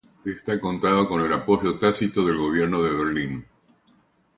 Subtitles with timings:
[0.25, 3.45] Esta contaba con el apoyo tácito del Gobierno de Berlín.